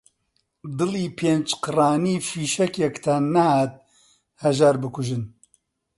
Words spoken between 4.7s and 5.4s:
بکوژن